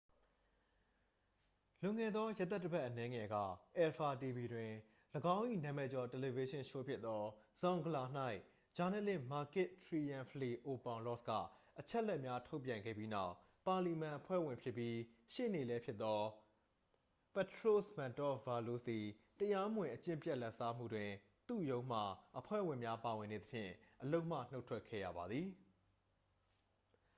[1.81, 3.37] "လွန်ခဲ့သောရက်သတ္တပတ်အနည်းငယ်က၊
[3.77, 4.71] အယ်ဖာ တီဗီ တွင်
[5.35, 7.21] ၎င်း၏နာမည်ကျော်တယ်လီဗေးရှင်းရှိုးဖြစ်သော
[7.61, 8.03] "zoungla"၌
[8.77, 11.31] ဂျာနယ်လစ် မာကစ် တရီရန်ဖလီအိုပေါင်လော့စ်က
[11.79, 13.33] အချက်အလက်များထုတ်ပြန်ခဲ့ပြီးနောက်၊
[13.65, 14.95] ပါလီမန်အဖွဲ့ဝင်ဖြစ်ပြီး
[15.33, 16.19] ရှေ့နေလည်းဖြစ်သော
[17.35, 19.05] ပထရို့စ် မန်တော့ဗာလို့စ်သည်
[19.39, 21.09] တရားမဝင် အကျင့်ပျက်လာဘ်စားမှုတွင်
[21.47, 22.01] သူ့ရုံးမှ
[22.39, 23.71] အဖွဲ့ဝင်များပါဝင်နေသဖြင့်
[24.03, 25.47] အလုပ်မှနှုတ်ထွက်ခဲ့ရပါသည်။